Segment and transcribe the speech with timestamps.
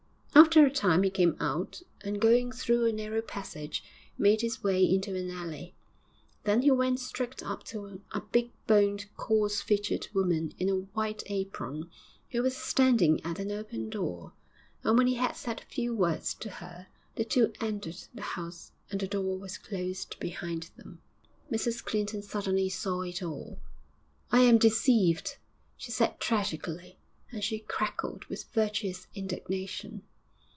[0.33, 3.83] After a time he came out, and, going through a narrow passage
[4.17, 5.75] made his way into an alley.
[6.45, 11.23] Then he went straight up to a big boned, coarse featured woman in a white
[11.27, 11.89] apron,
[12.31, 14.33] who was standing at an open door,
[14.83, 18.71] and when he had said a few words to her, the two entered the house
[18.89, 21.01] and the door was closed behind them.
[21.51, 23.61] Mrs Clinton suddenly saw it all.
[24.31, 25.37] 'I am deceived!'
[25.77, 26.97] she said tragically,
[27.31, 30.01] and she crackled with virtuous indignation.